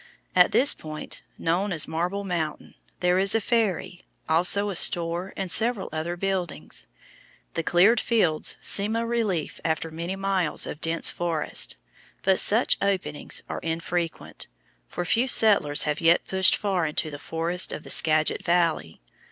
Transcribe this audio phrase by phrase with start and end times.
[0.35, 5.51] At this point, known as Marble Mountain, there is a ferry, also a store and
[5.51, 6.87] several other buildings.
[7.53, 11.77] The cleared fields seem a relief after many miles of dense forest,
[12.23, 14.47] but such openings are infrequent,
[14.87, 19.01] for few settlers have yet pushed far into the forests of the Skagit valley.